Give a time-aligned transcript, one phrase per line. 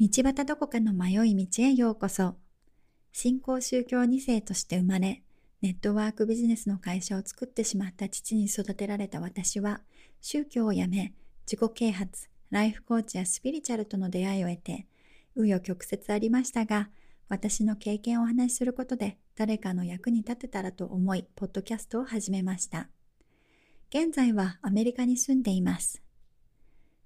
[0.00, 2.36] 道端どこかの迷い道へようこそ。
[3.12, 5.24] 新興宗教2世として生まれ、
[5.60, 9.80] ネットワークビジネスの会社を作ってしまった父に育てられた私は、
[10.20, 11.14] 宗教をやめ、
[11.50, 14.86] 自己啓発、ライフコーチやスピリチュアルとの出会いを得て、
[15.36, 16.90] 紆余曲折ありましたが、
[17.28, 22.88] 私の経験をお話しすることで誰かの役に立てたらと思い、ポッドキャストを始めました。
[23.88, 26.00] 現在はアメリカに住んでいます。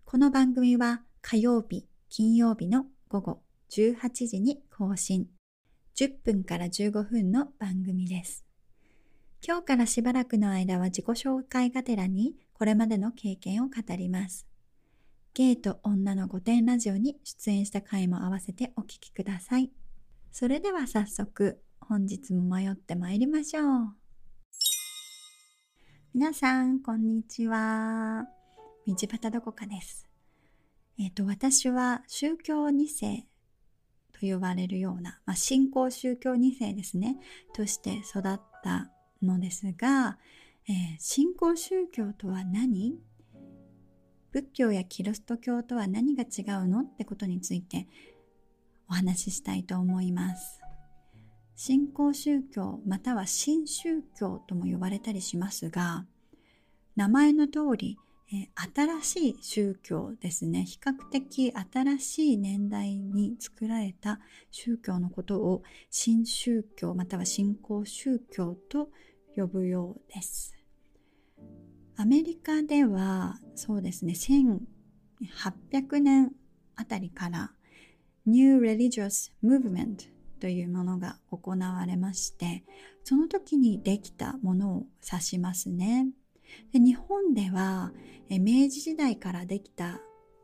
[0.05, 5.29] この番組は火曜日、金曜日の午後18時に更新。
[5.97, 8.45] 10分から15分の番組です。
[9.43, 14.47] 今日からしばらくの間は自己紹介がてらにこれまでの経験を語ります。
[15.33, 19.71] ゲイと女の御殿ラジオに出演した回も合わせてお聞きください。
[20.33, 23.65] それでは早速本日も迷ってまいりましょう。
[26.13, 28.27] 皆さん、こんにちは。
[28.87, 30.12] 道端どこかです。
[30.99, 33.27] えっ、ー、と、私は宗教2世
[34.13, 37.17] と呼ばれるような、まあ、信仰宗教2世ですね、
[37.55, 38.91] として育った
[39.23, 40.19] のですが、
[40.69, 42.99] えー、信仰宗教とは何？
[44.31, 46.81] 仏教やキリスト教とは何が違うの？
[46.81, 47.89] ってことについて
[48.89, 50.61] お話ししたいと思います。
[51.57, 56.07] 信仰宗教または新宗教とも呼ばれたりしますが、
[56.97, 57.99] 名前の通り
[58.35, 60.65] え新しい宗教ですね。
[60.65, 68.89] 比較的新しい年代に作られた宗教のことを新宗教または新興宗教と
[69.37, 70.55] 呼ぶようです。
[71.97, 76.33] アメリカではそうですね1800年
[76.75, 77.53] あたりから
[78.27, 80.09] New Religious Movement
[80.41, 82.65] というものが行われまして
[83.05, 86.09] その時にできたものを指しますね。
[86.73, 87.93] で日本では
[88.29, 90.01] 明治時代からできた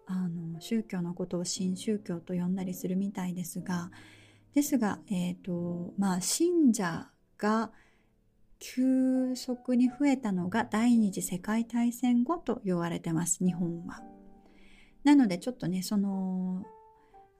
[0.06, 3.91] あの宗教のことを新宗教と呼んだりするみたいですが
[4.55, 7.70] ですが、えーとまあ、信者が
[8.58, 14.02] 急速に増えたのが第二次世界大戦後と言われてます日本は。
[15.05, 16.64] なのでちょっとねその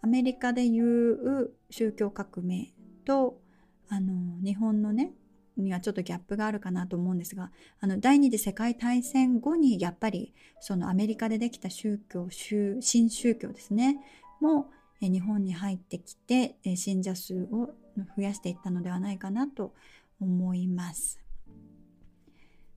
[0.00, 2.73] アメリカでいう宗教革命
[3.05, 3.41] と
[3.89, 5.12] あの日本のね
[5.61, 13.99] にはちょっとギャップがあるかなと思うんですがあの第二次世界大戦後にやっぱりそのアメリカでできた宗教新宗教ですね
[14.41, 14.71] も
[15.01, 17.71] 日本に入ってきて信者数を
[18.17, 19.75] 増やしていったのではないかなと
[20.21, 21.21] 思います。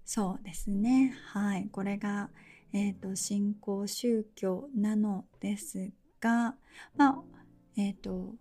[0.05, 2.29] そうですねはいこれが、
[2.73, 6.55] えーと、新興宗教なのですが
[6.97, 7.23] まあ
[7.77, 8.35] えっ、ー、と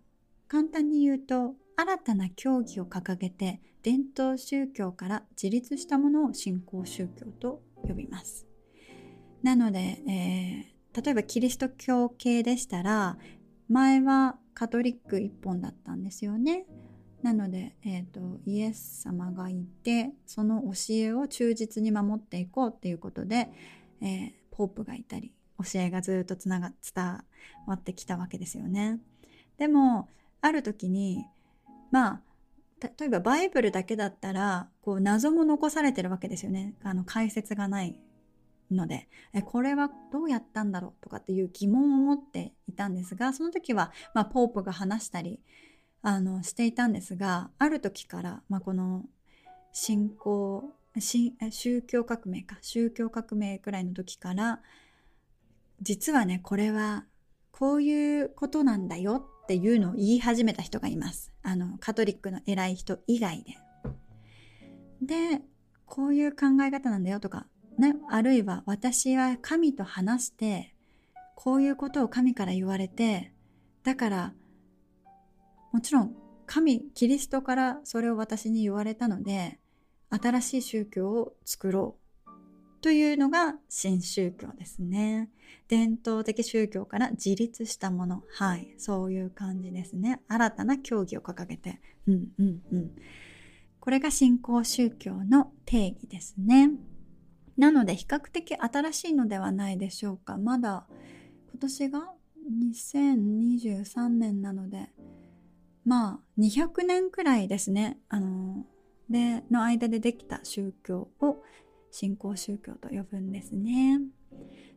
[0.49, 8.47] 簡単に言うと新たな教義を掲げて伝統宗教から自立したものを信仰宗教と呼びます。
[9.43, 13.17] なので、えー、例えばキリスト教系でしたら
[13.69, 16.65] 前はカトリック一本だったんですよね。
[17.23, 23.49] なので、えーと、イエス様がいてその教えを忠実に守っていこうっていうことで、
[24.01, 27.03] えー、ポープがいたり教えがずっとつなが伝
[27.67, 28.99] わってきたわけですよね。
[29.57, 30.09] でも
[30.41, 31.25] ある時に
[31.91, 32.21] まあ
[32.81, 36.73] 例えばバイブルだけだったらこう謎も残されてるわけですよね。
[36.83, 37.95] あの解説がない
[38.71, 39.07] ので。
[39.33, 45.39] えこれはどうやったんだろうとかっていう疑問を持っていたんですがその時は、まあ、ポープが話したり
[46.01, 49.05] あのしていたんですがある時から、まあ、この
[49.71, 52.57] 信仰宗教革命か。
[52.61, 54.61] 宗教革命くらいの時から
[55.81, 57.05] 実はねこれは
[57.51, 61.33] こういうことなんだよっていうのを言い始めた人がいます。
[61.43, 63.57] あの、カトリックの偉い人以外で。
[65.01, 65.41] で、
[65.85, 67.47] こういう考え方なんだよとか、
[67.77, 70.73] ね、あるいは私は神と話して、
[71.35, 73.33] こういうことを神から言われて、
[73.83, 74.33] だから、
[75.73, 79.59] もちろん神、キリストからそれを私に言われたので、
[80.09, 82.00] 新しい宗教を作ろう
[82.81, 85.29] というのが新宗教ですね。
[85.67, 88.23] 伝統的宗教から自立したもの。
[88.33, 88.73] はい。
[88.77, 90.21] そういう感じですね。
[90.27, 91.79] 新たな教義を掲げて。
[92.07, 92.91] うんうんうん。
[93.79, 96.71] これが新興宗教の定義ですね。
[97.57, 100.37] なので比較的新しいのではないでしょうか。
[100.37, 100.87] まだ
[101.51, 102.13] 今年が
[102.73, 104.89] 2023年なので、
[105.85, 107.99] まあ200年くらいですね。
[108.09, 108.65] あの、
[109.09, 111.43] で、の間でできた宗教を
[111.91, 113.99] 新興宗教と呼ぶんですね。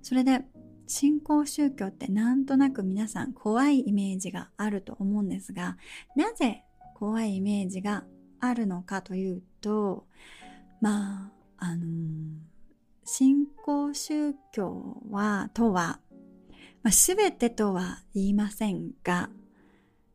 [0.02, 0.42] それで
[0.86, 5.78] 新興宗教ってなんとなく皆さん怖いイメージがあると思うんですが
[6.14, 6.62] なぜ
[6.94, 8.04] 怖いイメージが
[8.38, 10.04] あるのかというと
[10.82, 11.86] まああのー、
[13.06, 16.00] 新興宗教はとは
[16.84, 19.30] まあ、全てとは言いませんが、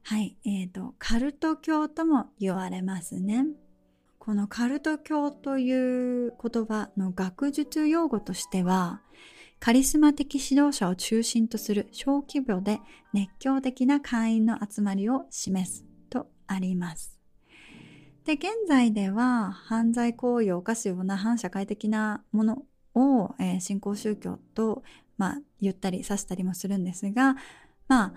[0.03, 3.47] はい、えっ、ー、と、カルト教とも言われますね。
[4.19, 9.01] このカルト教という言葉の学術用語としては、
[9.59, 12.79] カリスマ的指導者を中心とする小規模で
[13.13, 17.17] 熱狂的な会員の集まりを示すとあります。
[18.25, 22.63] で、現在では犯罪行為を犯すような反社会的なもの
[22.95, 24.83] を、えー、信仰宗教と、
[25.17, 27.35] まあ、言ったりさしたりもするんですが、
[27.87, 28.13] まあ、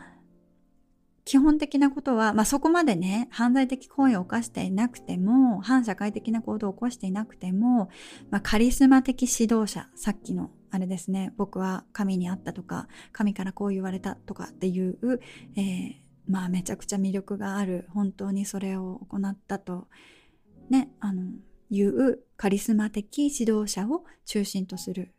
[1.25, 7.89] 基本的なことは、まあ、そこまでね、犯罪的行為を犯していなくても、反社会的な行動を起こしていなくても、
[8.31, 15.21] まあ、カリスマ的指導者、さっきのあれですね、僕は神に会ったとか、神からこう言われたとかっていう、
[15.55, 15.95] えー、
[16.27, 19.89] まあめちゃくちゃ魅力がある、本当にそれを行ったと、
[20.71, 21.25] ね、あの、
[21.69, 25.13] いうカリスマ的指導者を中心とする、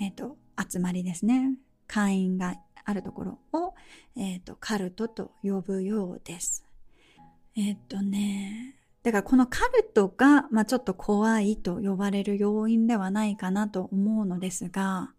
[0.00, 1.58] えっ、ー、と、集まりですね。
[1.88, 2.54] 会員が
[2.84, 3.65] あるところを、
[4.16, 6.64] えっ、ー、と、カルトと呼ぶようです。
[7.56, 15.12] えっ、ー、とね、だからこのカルトが、まあ、ちょっと怖いと呼ばれる要因ではないかなと思うのですが、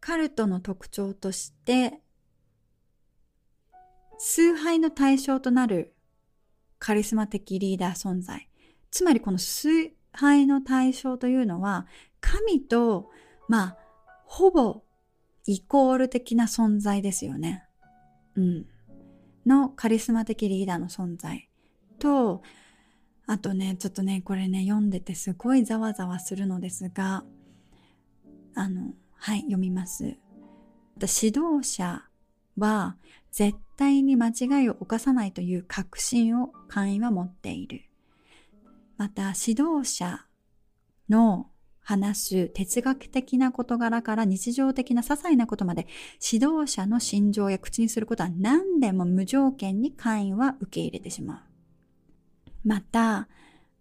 [0.00, 2.00] カルトの特徴として、
[4.18, 5.94] 崇拝の対象となる
[6.78, 8.48] カリスマ的リーダー存在。
[8.90, 11.86] つまりこの崇拝の対象というのは、
[12.20, 13.10] 神と、
[13.46, 13.76] まあ、
[14.24, 14.82] ほぼ
[15.46, 17.64] イコール的な存在ですよね。
[18.36, 18.66] うん。
[19.46, 21.48] のカリスマ的リーダーの存在。
[21.98, 22.42] と、
[23.26, 27.24] あとね、ちょっとね、これね、読んでてすごいざわざわするのですが、
[28.54, 30.16] あの、はい、読みます。
[31.00, 32.04] 指導者
[32.58, 32.96] は
[33.30, 37.84] 絶対に間違いを犯さないという確信を会員は持っている。
[38.96, 40.26] また指導者
[41.08, 41.48] の
[41.82, 45.86] 話す哲学的な事柄から日常的な些細なことまで
[46.32, 51.40] 指導者の心情や口にすることは何でも無条件に会員は受け入れてしまう。
[52.64, 53.28] また、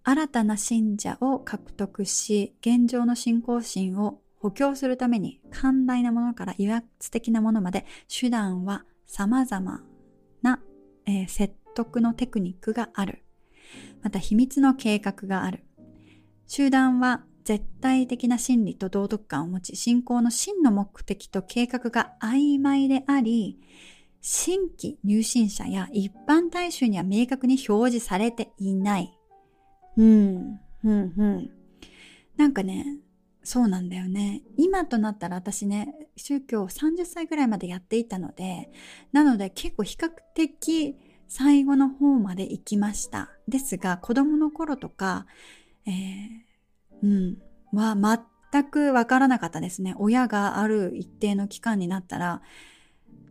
[0.04, 9.84] 新たな信者を獲得し、現状の信仰心を補強するために寛大なものから威圧的なものまで手段は様々
[10.42, 10.62] な、
[11.06, 13.24] えー、説得のテクニックがある。
[14.02, 15.66] また秘密の計画がある。
[16.48, 23.59] 集団は絶対的な真理と道徳感を持ち、信仰の真の目的と計画が曖昧であり、
[24.21, 29.18] 新規入信者や一般大衆には明確に表示されていない。
[29.97, 31.50] うん、うん、うん。
[32.38, 33.00] なんかね、
[33.44, 34.44] そうなんだよね。
[34.57, 38.69] 今となったら私ね、宗教を30歳ぐらいまでやっていたので、
[39.12, 40.95] なので結構比較的
[41.27, 43.31] 最後の方まで行きました。
[43.47, 45.25] ですが、子供の頃とか、
[45.85, 46.49] えー、
[47.04, 47.38] うん、
[47.72, 47.96] は
[48.51, 49.96] 全くわからなかったですね。
[49.98, 52.42] 親がある一定の期間になったら、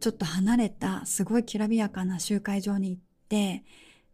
[0.00, 3.64] ちょっと離れたすごいきらびやかな集会場に行って、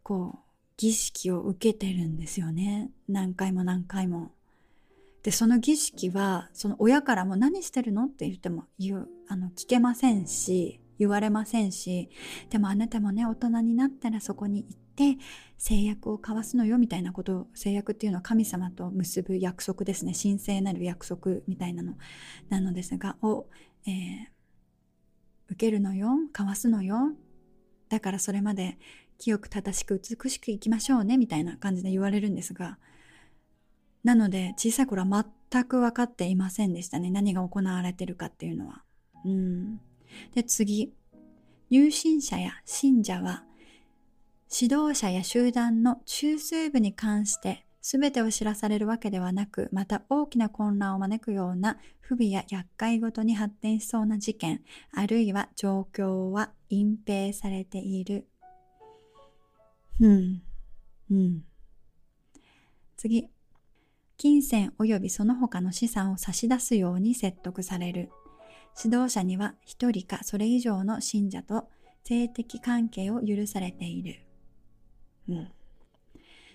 [0.03, 0.39] こう、
[0.77, 2.91] 儀式を受けてるんですよね。
[3.07, 4.31] 何回も何回も。
[5.23, 8.05] で、その儀式は、その親からも何してるの？
[8.05, 12.09] って言っても言う、あの、聞けませんし、言われませんし、
[12.49, 15.17] でもあなたもね、大人になったらそこに行ってて
[15.57, 20.13] 制約を交わすのよみたいなことを、制約っていうのは神様と結ぶ約束ですね。
[20.13, 21.95] 神聖なる約束みたいなの
[22.49, 23.47] なのですが、を、
[23.87, 23.93] えー、
[25.49, 27.13] 受けるのよ、交わすのよ。
[27.89, 28.77] だからそれまで
[29.17, 32.77] 清く正しく美しく生きましょうねみたいな感じで言われるんですが、
[34.05, 37.09] なので、小さい頃は全く分かっていませんでしたね。
[37.09, 38.83] 何が行われてるかっていうのは。
[39.25, 39.79] うん。
[40.35, 40.93] で、次。
[41.71, 43.43] 入信者や信者は、
[44.57, 54.61] 指導者や集団の中枢部に関して全てを知らされるわけではなく、また大きな混乱を招くような不備や厄介ごとに発展しそうな事件、
[54.93, 58.27] あるいは状況は隠蔽されている。
[59.99, 60.41] うん。
[61.11, 61.43] うん。
[62.95, 63.27] 次。
[64.15, 68.09] 金銭及びその他の資産を差し出すように説得される。
[68.81, 71.67] 指導者には一人かそれ以上の信者と
[72.05, 74.24] 性的関係を許されている。
[75.29, 75.47] うん、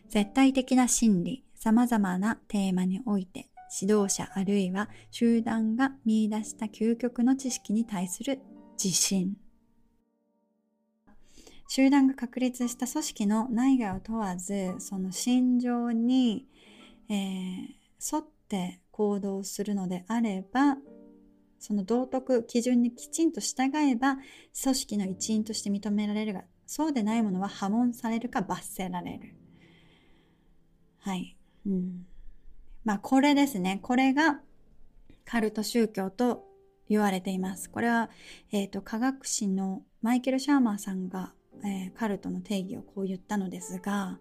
[0.09, 3.49] 絶対的な真理、様々なテーマにおいて
[3.81, 8.41] 指導者あるいは集団が見出した究極の知識に対する
[8.83, 9.37] 自信。
[11.69, 16.49] 集団が確立した組織の内外を問わず、その心情に
[17.11, 20.77] えー、沿って行動するのであれば、
[21.59, 24.17] その道徳、基準にきちんと従えば、
[24.63, 29.35] 組織の一員として認められるが、そうでないものは破門されるか罰せられる。
[31.01, 31.37] はい。
[31.67, 32.07] うん。
[32.85, 33.81] まあ、これですね。
[33.83, 34.41] これが
[35.25, 36.45] カルト宗教と
[36.89, 37.69] 言われています。
[37.69, 38.09] これは、
[38.53, 41.33] えっ、ー、と、科学史のマイケル・シャーマーさんが、
[41.65, 44.21] えー、カルトの定義をこう言ったのですが、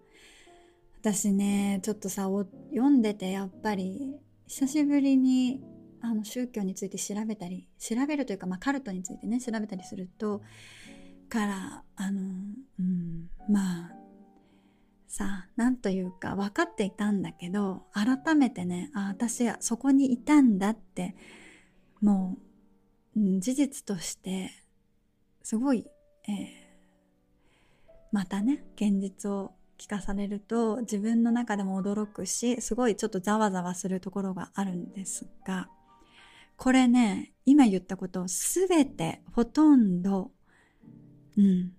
[1.00, 4.16] 私ね、ちょっとさ、読んでてやっぱり、
[4.48, 5.62] 久しぶりに
[6.00, 10.42] あの宗教について調べたり、調べるというか、まあ、カルトについてね、調べたりすると、
[11.30, 12.20] から、あの、
[12.78, 14.00] うん、まあ、
[15.10, 21.16] さなんというか分かっていたんだけど改めてねあ私はそこにいたんだって
[22.00, 22.38] も
[23.16, 24.50] う、うん、事実として
[25.42, 25.84] すごい、
[26.28, 26.36] えー、
[28.12, 35.68] またね現実を聞かされると自分の中でも驚くしすごいちょっとざわざわするところがあるんですが
[36.56, 40.30] これね今言ったことを全てほとんど
[41.40, 41.72] うん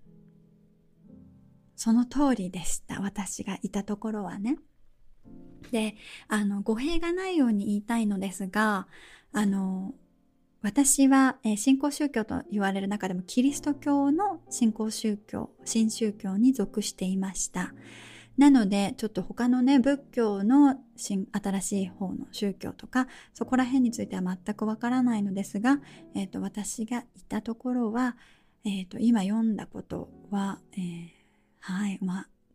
[1.84, 3.02] その通りでした。
[3.02, 4.60] 私がいたところはね。
[5.72, 5.96] で、
[6.28, 8.88] あの、語弊がないように言いたいのですが、
[9.34, 9.96] あの、
[10.62, 17.74] 私は、えー、新興宗教と言われる中でもキリスト教の新興宗教、新宗教に属していました。
[18.38, 25.80] なので、ちょっと他のね、仏教の新、新しい方の宗教とか、そこら辺については全くわからないのですが、
[26.14, 28.16] えっ、ー、と、私がいたところは、
[28.64, 31.22] えっ、ー、と、今読んだことは、えー
[31.62, 32.00] はい。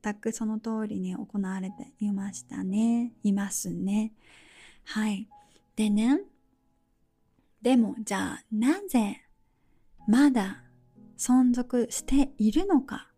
[0.02, 3.12] 全くその通りに行われていましたね。
[3.22, 4.12] いますね。
[4.84, 5.28] はい。
[5.76, 6.20] でね、
[7.62, 9.22] でもじゃあなぜ
[10.06, 10.62] まだ
[11.16, 13.08] 存続しているのか。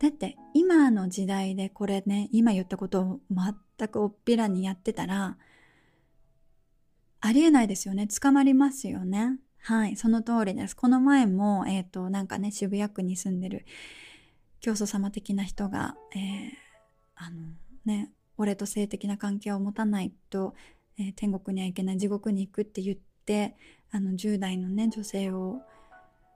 [0.00, 5.36] だって今の時代でこれね、今言ったことを全くおっぴらにやってたら、
[7.20, 8.06] ありえないですよね。
[8.06, 9.38] 捕まりますよね。
[9.66, 10.76] はい、その通りです。
[10.76, 13.66] この前も、えっ、ー、と、なんかね、渋谷区に住んでる
[14.60, 16.50] 教祖様的な人が、えー、
[17.16, 17.48] あの
[17.84, 20.54] ね、俺と性的な関係を持たないと、
[21.00, 23.56] えー、天国には行けない地獄に行くって言って、
[23.90, 25.60] あの10代のね、女性を、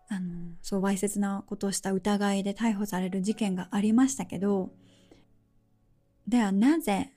[0.09, 4.73] あの、そうわいせつなことをした疑いで逮捕される事件がありましたけど、
[6.27, 7.13] ではなぜ、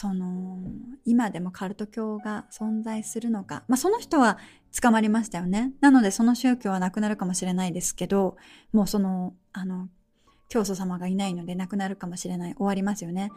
[0.00, 0.60] その、
[1.04, 3.64] 今でもカルト教が存在するのか。
[3.66, 4.38] まあ、その人は
[4.80, 5.72] 捕まりましたよね。
[5.80, 8.36] なのでその宗教はなくなるかもしれないですけど、
[8.72, 9.88] もうその、あの、
[10.48, 12.54] 教祖様がいないのでなくなるかもしれない。
[12.54, 13.32] 終わりますよね。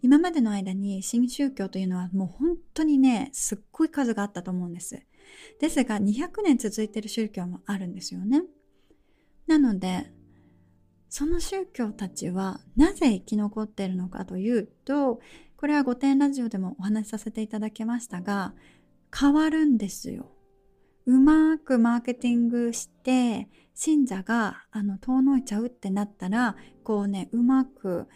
[0.00, 4.98] 今までの間に新宗教というのはもう本当にね、すっごい数があったと思うんです。
[5.60, 8.42] ですが、200年続いてる宗教もあるんですよね。
[9.46, 10.10] なので、
[11.10, 15.20] その宗教たちはなぜ生き残っているのかというと、
[15.56, 18.54] これは御殿ラジオでもお話しさせていただきましたが、
[19.18, 20.30] 変わるんですよ。
[21.06, 28.06] うまくマーケティングして、信者が、あの、遠のいちゃうってなったら、こうね、うまく、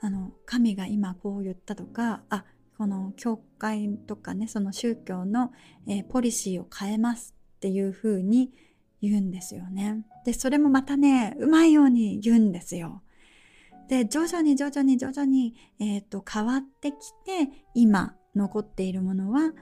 [0.00, 2.44] あの、神が今こう言ったとか、あ、
[2.78, 5.50] この教会とかね、その宗教の、
[5.86, 8.52] えー、ポリシーを変えますっていう風に
[9.02, 10.06] 言うんですよね。
[10.24, 13.02] で、それもまたね、うまいように言うんですよ。
[13.88, 19.52] で、徐々に徐々に徐々に、えっ、ー、と、変わってきて、今残っているものは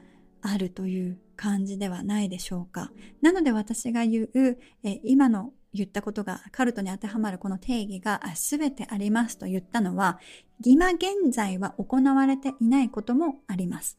[0.42, 2.90] あるという感じではないでしょうか。
[3.22, 10.18] なので私が言う、え今の言ったことがカルトに当てはまるこの定義が全てありますと言ったのは、
[10.64, 13.98] 今現在は行われていないこともあります。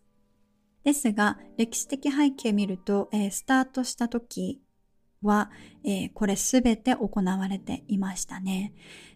[0.84, 4.62] ですが、歴史的背景見ると、えー、スタートした時
[5.22, 5.52] は、
[5.84, 8.74] えー、これ全て行われていましたね。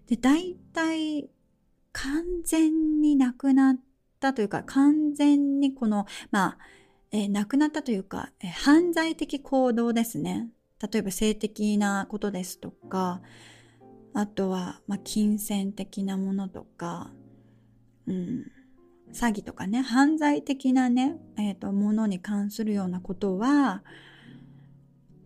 [0.08, 1.30] で、大体
[1.94, 3.80] 完全になくなっ
[4.20, 6.58] たというか、完全にこの、まあ、
[7.12, 10.50] えー、亡くなったというか、えー、犯罪的行動ですね。
[10.92, 13.22] 例えば性的なことですとか、
[14.14, 17.12] あとは、まあ、金銭的なものとか、
[18.08, 18.52] うん、
[19.14, 23.84] 詐欺とかね、犯罪的なね、えっ、ー、と、ものに関するようなことは、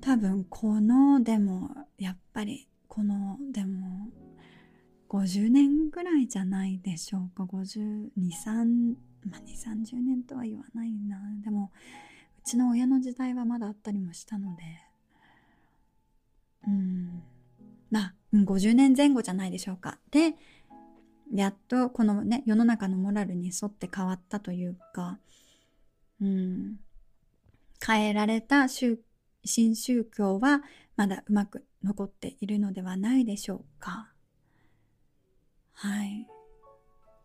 [0.05, 4.07] 多分この、でも、やっぱり、この、でも、
[5.09, 7.45] 50年ぐらいじゃないでしょうか。
[7.45, 8.93] 52、3、
[9.27, 11.17] まあ、2、30年とは言わないな。
[11.43, 11.71] でも、
[12.37, 14.61] うちの親の時代はまだあったりもしたので、
[16.67, 17.23] うん、
[17.89, 19.97] まあ、50年前後じゃないでしょうか。
[20.11, 20.35] で、
[21.33, 25.17] やっとこのね、世の中のモラルに沿って変わったというか、
[26.21, 26.75] うん、
[27.83, 28.99] 変えられた宗
[29.45, 30.61] 新宗教は
[30.95, 34.11] まだうまく残っているのではないでしょうか。
[35.73, 36.27] はい。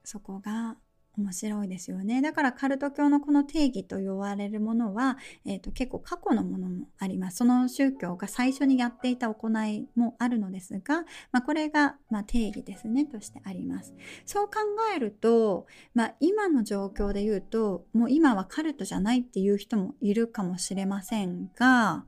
[0.05, 0.77] そこが
[1.17, 2.23] 面白いですよね。
[2.23, 7.38] だからカルト教のこの定義と言われるものは、えーと、結構過去のものもあります。
[7.38, 13.95] その宗教が最初にやっていた行いもあるのですが、まあ、これが、まあ、定義ですねとしてあります。
[14.25, 14.55] そう考
[14.95, 22.05] えると、まあ、今の状況で言うともう今はカルトじゃないっていう人もいるかもしれませんが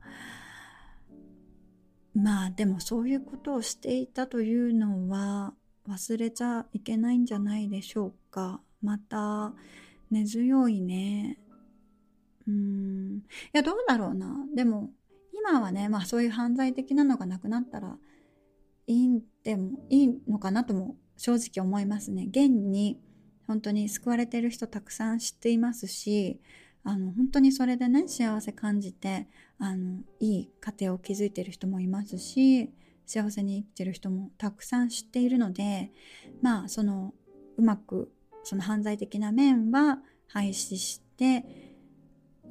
[2.15, 5.53] まあでもそういうことをしていたというのは
[5.87, 8.61] 忘れちゃいけないんじゃないでしょうか。
[8.83, 9.53] また
[10.11, 11.39] 根強いね。
[12.47, 13.17] うん。
[13.17, 13.21] い
[13.53, 14.45] や、どうだろうな。
[14.55, 14.91] でも、
[15.33, 17.97] 今はね、まあそういう犯罪的なのがなくなったら
[18.87, 22.27] いいんでもいいのかなとも正直思いますね。
[22.29, 22.99] 現に
[23.47, 26.39] 本当に救われてる人たくさん知っていますし、
[26.83, 32.71] あの本当にそれでね幸せ感じてあのいい家庭を築いてる人もいますし
[33.05, 35.91] 幸せに生きてる人もたくさん知っているので
[36.41, 37.13] まあその
[37.57, 38.11] うまく
[38.43, 41.45] その犯罪的な面は廃止して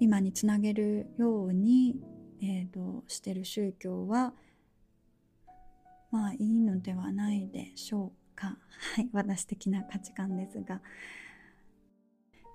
[0.00, 1.96] 今につなげるように、
[2.42, 4.32] えーと、してる宗教は
[6.11, 8.58] まあいいのではないでしょうか。
[8.94, 10.80] はい、私的な価値観ですが。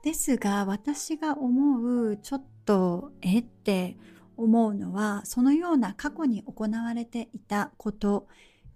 [0.03, 3.98] ですが私が思うちょっとえって
[4.38, 8.27] 思うのはそのような過去に行われていたこと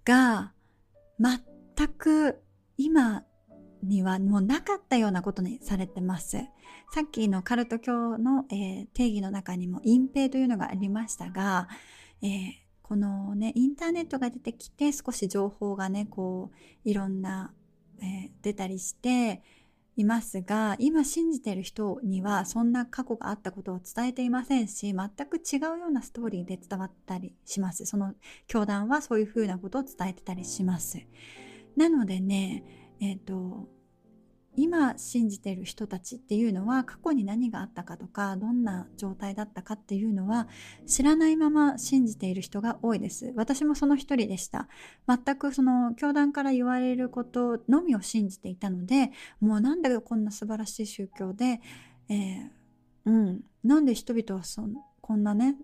[0.04, 0.52] が
[1.18, 2.42] 全く
[2.76, 3.24] 今
[3.82, 6.38] にはもうなかったようなことにされてます。
[6.92, 11.68] さっきのカルト教の、えー、定義の中にも隠蔽というのがありましたが、
[12.22, 17.52] えー、このね、インターネットが出てきて少し情報がね、こう、いろんな、
[18.00, 19.42] えー、出たりして、
[19.96, 28.14] いますが今信じてる人にはそんな過去があったことを伝えていませんし全く違うようなストーリーで伝わったりしますその
[28.46, 31.02] 教団はそういうふうなことを伝えてたりします
[31.76, 33.68] なのでねえっ、ー、と
[34.54, 40.46] 今信じてる人たちっていうのは過去に何があったかとかどんな状態だったかっていうのは
[40.86, 43.32] 知らないまま信じている人が多いです。
[43.34, 44.68] 私もその一人でした。
[45.08, 51.60] 全くその教団から言われることのみを信じていたのでもうなんでこんな素晴らしい宗教で、
[52.08, 52.50] えー、
[53.06, 54.68] うんなんで人々はそ
[55.00, 55.56] こんなね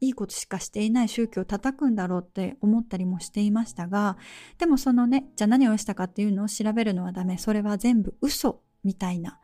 [0.00, 4.16] いいことしかしていない宗教を叩くんだろうって思ったりもしていましたが、
[4.58, 7.38] でもそのね、じゃあ何をしたかっていうのを調べるのはダメ。
[7.38, 9.38] それは全部嘘みたいな、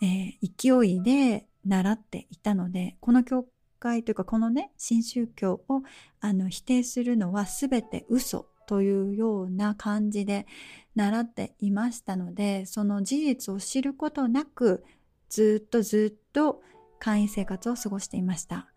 [0.00, 3.46] えー、勢いで習っていたので、この教
[3.78, 5.82] 会というかこのね、新宗教を
[6.20, 10.46] あの否定するのは全て嘘というような感じで
[10.94, 14.84] 習っていましたので、その事実を知ることなく、
[15.28, 16.62] ずっとずっと
[16.98, 18.68] 会員生活を過ごしていました。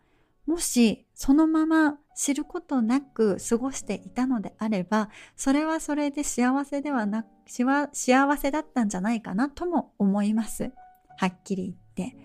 [0.45, 10.71] もしそのまま知ることなく過ごしていたのであれば、それはそれで幸せではなく、幸せだったんじゃないかなとも思います。
[11.17, 12.17] はっきり言って。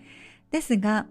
[0.51, 1.07] ですが、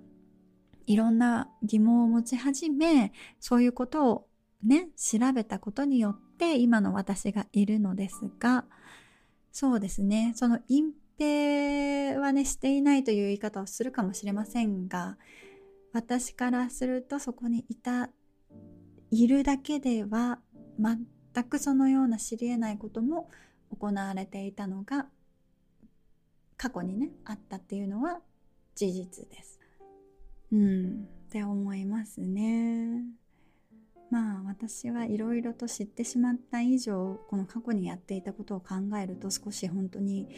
[0.87, 4.29] いろんな疑問を持ち始め、そういうことを
[4.63, 8.65] ね、調べたことによって今の私がいるのですが、
[9.53, 15.17] そうですね、その隠蔽はね、していないという言い方をするかもしれませんが、
[15.97, 18.11] 私からするとそこにいた
[19.11, 20.41] いるだけでは
[20.79, 23.31] 全くそのような知り得ないことも
[23.75, 25.07] 行われていたのが
[26.59, 28.21] 過去にねあったっていうのは
[28.75, 29.59] 事実です。
[30.53, 33.03] うんって思いますね。
[34.11, 40.29] まあ私はいろいろと知ってしまった以上この過去にやっていたことを考えると少し本当に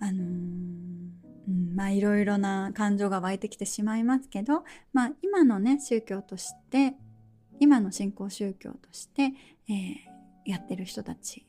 [0.00, 6.94] あのーうん、まあいろいろな感情が湧いてきてしまいますけど、まあ今のね、宗教として、
[7.58, 9.32] 今の信仰宗教として、
[9.68, 11.46] えー、やってる人たち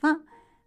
[0.00, 0.18] は、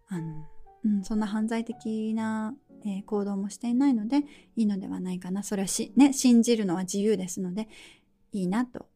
[0.08, 0.46] あの、
[0.84, 4.24] うん、そんな犯罪的な、えー、行動もしていないので
[4.56, 5.44] いいのではないかな。
[5.44, 7.68] それはし、ね、信じるのは自由ですので、
[8.32, 8.86] いいなと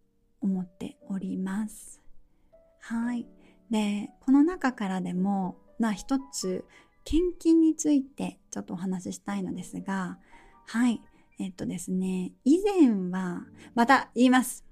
[0.40, 2.00] 思っております。
[2.80, 3.26] はい。
[3.70, 6.64] で、この中からでも、まあ一つ
[7.06, 10.18] 献金についてちょっとお話ししたいのですが、
[10.66, 11.00] はい。
[11.38, 14.64] えっとですね、以前は、また言います。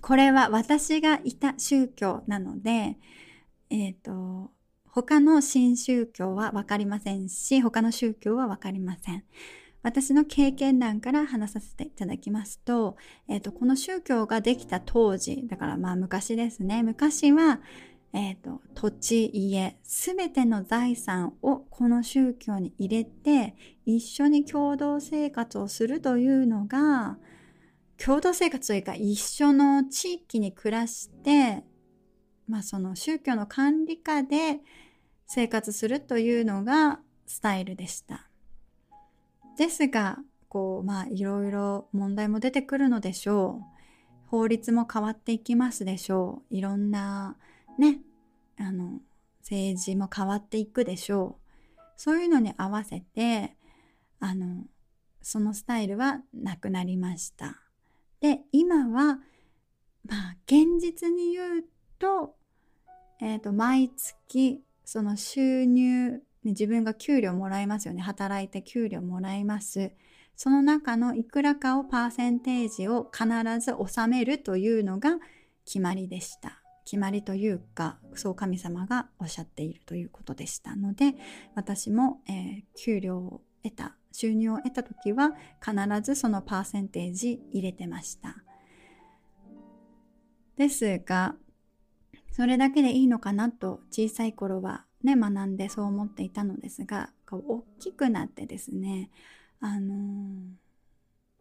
[0.00, 2.96] これは私がいた宗教なので、
[3.68, 4.50] えっと、
[4.86, 9.24] 他の新宗教はわかりませんし、他の宗教はわかりません。
[9.82, 12.96] 私の経験談から話させていただきますと、
[13.28, 16.82] えっと、この宗教ができた当時、だからまあ昔ですね。
[16.82, 17.60] 昔は、
[18.12, 27.18] えーと、土地家すべての財産をこの宗教に入れて一緒に共同生活をするというのが
[28.02, 31.64] 共同生活というか一緒の地域に暮らして
[32.48, 34.60] まあその宗教の管理下で
[35.26, 38.28] 生活するというのがスタイルでした。
[39.58, 40.18] ですが、
[40.48, 43.64] こう、まあ、いろいろ問題も出てくるのでしょう。
[44.26, 46.54] 法律も変わっていきますでしょう。
[46.54, 47.36] いろんな、
[47.78, 48.00] ね、
[48.58, 49.00] あの、
[49.40, 51.80] 政治も変わっていくでしょう。
[51.96, 53.56] そういうのに合わせて、
[54.20, 54.64] あの、
[55.22, 57.62] そのスタイルはなくなりました。
[58.20, 59.18] で、今は、
[60.04, 61.64] まあ、現実に言う
[61.98, 62.34] と、
[63.20, 68.02] えっ、ー、と、毎月、その収入、自分が給料もらいますよね。
[68.02, 69.92] 働いて給料もらいます。
[70.36, 73.26] その中のいくらかをパーセンテージを必
[73.58, 75.18] ず納めるというのが
[75.64, 76.57] 決まりでした。
[76.88, 81.16] 決まりというか、そう神様がおっしゃっているということでしたので、
[81.54, 88.36] 私も、えー、給料を得た、収入を得た時は必ずそのパーセンテージ入れてました。
[90.56, 91.36] ですが、
[92.32, 99.10] それだけでいいのかなと小さい頃はね、学んでそう思っていたのですが、大きくなってですね、
[99.60, 100.67] あのー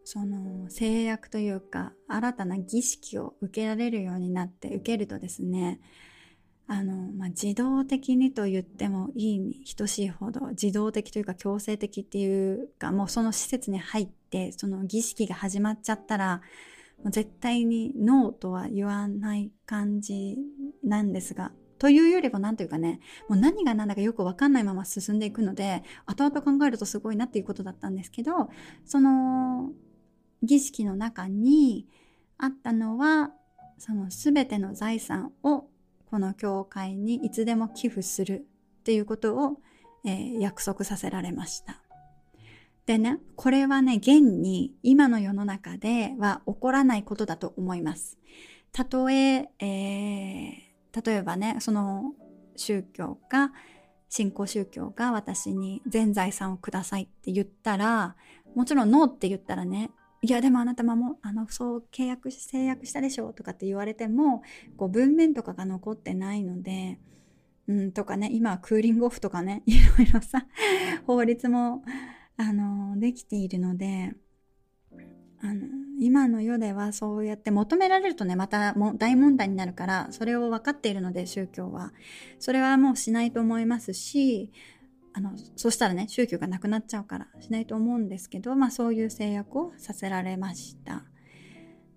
[0.10, 5.82] その制約というか新たな儀式を受けられるようになって受けるとですね
[6.66, 16.38] あの、まあ、自動的にと言ってもいいに等しいほど自動的というか強制的っていうかもうその施設に入ってその儀式が始まっちゃったら
[17.04, 20.38] もう絶対にノーとは言わない感じ
[20.86, 28.50] なんですがというよりも何というかね、もう何が何だかよくわかんないまま進んでいくので、後々考えるとすごいなっていうことだったんですけど、
[28.84, 29.70] その、
[30.44, 31.88] 儀式の中に
[32.38, 33.32] あったのは
[33.78, 35.66] その全ての財産を
[36.10, 38.46] この教会にいつでも寄付する
[38.80, 39.58] っていうことを、
[40.06, 41.82] えー、約束させられました。
[42.86, 48.18] でね、これはね、現に今の世の中では起こらないことだと思います。
[48.72, 52.14] たとええー、例えばね、その
[52.56, 53.52] 宗教が、
[54.10, 58.16] 信仰宗教が私に全財産をくださいって言ったら、
[58.56, 64.42] もちろんノーって言ったらね、いやでもあなたもあのそう契約制約したでしょとかって言われても
[64.76, 67.00] こう文面とかが残ってないので、
[67.68, 70.48] うん、とかね今はクーリングオフとかね いろいろさ
[71.06, 71.84] 法律も
[72.36, 74.16] あのできているので
[75.40, 75.68] あの
[76.00, 81.92] 今の世ではそうやって求められるとねまたも大問題になるからそれを分かっているので宗教は。
[82.40, 84.52] それはもうしないと思いますし
[85.18, 91.06] あの、そしたらね、宗教がなくなっちゃうからしないと思うんですけど、まあそういう制約をさせられました。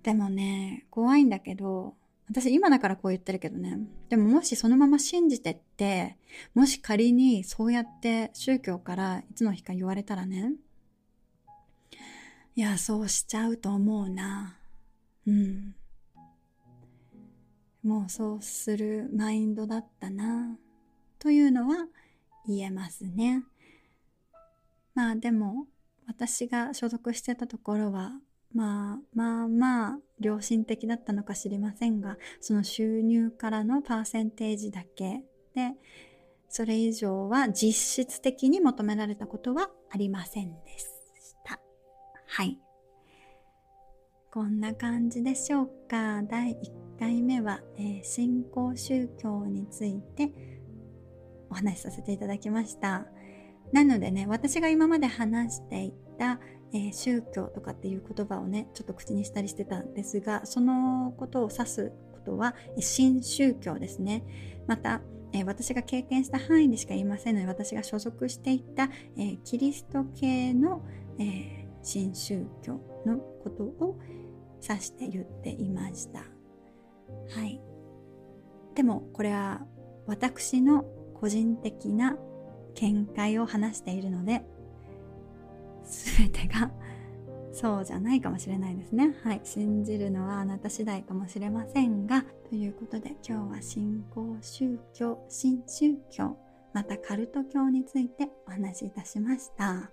[0.03, 1.97] でもね、怖いんだけど、
[2.31, 3.79] 私今だからこう言ってるけどね、
[4.09, 6.17] でももしそのまま信じてって、
[6.55, 10.55] もし仮にそうやって宗教からいつの日か言われたらね、
[12.57, 14.57] いや、そうしちゃうと思うな。
[15.27, 15.75] うん。
[17.83, 20.57] もうそうするマインドだったな。
[21.19, 21.87] というのは
[22.47, 23.45] 言えますね。
[24.95, 25.67] まあでも
[26.07, 28.13] 私が所属してたところは
[28.53, 35.23] まあまあまあ良心的だったのか知りませんがその収入からのパーセンテージだけ
[35.55, 35.73] で
[36.49, 40.85] それ以上は実質的に求められたことはありませんでし
[41.45, 41.61] た。
[42.27, 42.59] はい。
[44.33, 46.23] こんな感じでしょうか。
[46.23, 50.33] 第1回目は、えー、新興宗教について
[51.51, 53.07] お話しさせていただきました。
[53.73, 56.41] なのでね、私が今まで話していた、
[56.73, 64.25] えー、宗教とかっていう言葉をね、ちょっと口にしたりしてたんですが、そのことを指すことは、新宗教ですね。
[64.67, 70.83] また、えー、私が経験した範囲でしか言いませんので、私が所属していた、えー、キリスト系の、
[71.19, 73.99] え新宗教のことを
[74.63, 76.21] 指して言っていました。
[76.21, 77.61] はい。
[78.75, 79.67] でも、これは
[80.07, 80.85] 私の
[81.21, 82.17] 個人的な
[82.75, 84.43] 見解を話しているので
[85.85, 86.71] 全てが
[87.53, 89.13] そうじゃないかもしれないですね。
[89.25, 89.41] はい。
[89.43, 96.37] 信じるのはあなた次第かもしれませんが、ということで今日は新興宗教、新宗教、
[96.73, 99.91] またカルト教についてお話しいたしました。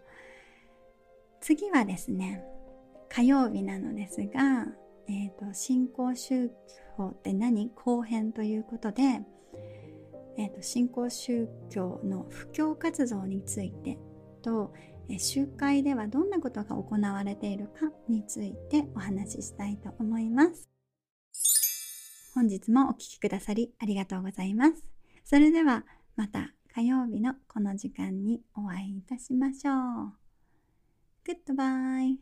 [1.42, 2.44] 次はですね、
[3.10, 4.68] 火曜日なのですが、
[5.08, 6.50] えっ、ー、と、新興宗
[6.98, 7.72] 教って何？
[7.76, 9.22] 後編ということで、
[10.38, 13.97] えーと、新興宗教の布教活動について
[14.43, 14.73] と、
[15.10, 20.69] えー、集会ではどんなことが行われているかについてお話ししたいと思います。
[22.36, 24.86] 本日もお聴きくださりありがとうございます。
[25.26, 25.84] それでは
[26.15, 30.13] また火曜日のこの時間にお会いいたしましょう。
[31.26, 32.17] Goodbye!